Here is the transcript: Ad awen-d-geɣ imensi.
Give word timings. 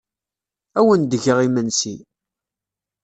Ad 0.77 0.79
awen-d-geɣ 0.83 1.37
imensi. 1.47 1.95